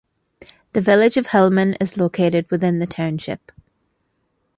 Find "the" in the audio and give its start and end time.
0.73-0.81, 2.79-2.87